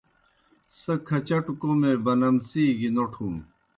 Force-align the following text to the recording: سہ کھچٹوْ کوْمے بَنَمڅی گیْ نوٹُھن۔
سہ 0.79 0.93
کھچٹوْ 1.07 1.53
کوْمے 1.61 1.91
بَنَمڅی 2.03 2.65
گیْ 2.79 2.89
نوٹُھن۔ 2.95 3.35